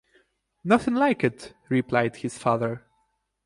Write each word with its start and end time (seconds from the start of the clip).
‘Nothing 0.63 0.95
like 0.95 1.23
it,’ 1.23 1.53
replied 1.69 2.15
his 2.15 2.35
father. 2.35 2.83